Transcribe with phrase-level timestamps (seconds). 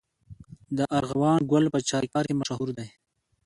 [0.77, 2.87] د ارغوان ګل په چاریکار کې مشهور دی.